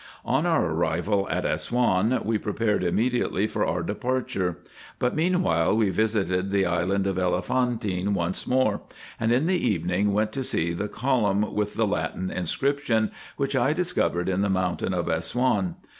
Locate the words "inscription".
12.31-13.11